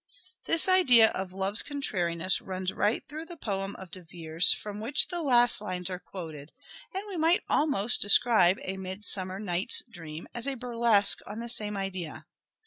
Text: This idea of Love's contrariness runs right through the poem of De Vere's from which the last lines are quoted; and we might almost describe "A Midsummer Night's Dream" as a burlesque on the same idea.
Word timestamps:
This 0.47 0.67
idea 0.67 1.09
of 1.11 1.31
Love's 1.31 1.61
contrariness 1.61 2.41
runs 2.41 2.73
right 2.73 3.07
through 3.07 3.25
the 3.25 3.37
poem 3.37 3.75
of 3.75 3.91
De 3.91 4.01
Vere's 4.03 4.51
from 4.51 4.79
which 4.79 5.09
the 5.09 5.21
last 5.21 5.61
lines 5.61 5.91
are 5.91 5.99
quoted; 5.99 6.51
and 6.91 7.03
we 7.07 7.17
might 7.17 7.43
almost 7.47 8.01
describe 8.01 8.57
"A 8.63 8.77
Midsummer 8.77 9.39
Night's 9.39 9.83
Dream" 9.87 10.27
as 10.33 10.47
a 10.47 10.55
burlesque 10.55 11.19
on 11.27 11.37
the 11.37 11.47
same 11.49 11.77
idea. 11.77 12.25